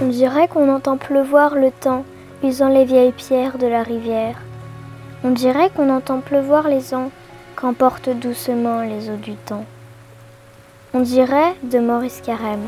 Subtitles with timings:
[0.00, 2.04] On dirait qu'on entend pleuvoir le temps,
[2.42, 4.36] usant les vieilles pierres de la rivière.
[5.24, 7.10] On dirait qu'on entend pleuvoir les ans,
[7.56, 9.64] qu'emportent doucement les eaux du temps.
[10.94, 12.66] On dirait, de Maurice Carême,